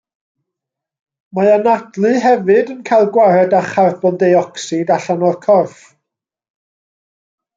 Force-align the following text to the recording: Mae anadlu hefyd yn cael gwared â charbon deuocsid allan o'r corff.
Mae 1.39 1.49
anadlu 1.55 2.13
hefyd 2.23 2.71
yn 2.75 2.79
cael 2.89 3.05
gwared 3.17 3.53
â 3.59 3.61
charbon 3.73 4.17
deuocsid 4.25 4.95
allan 4.97 5.27
o'r 5.31 5.37
corff. 5.47 5.85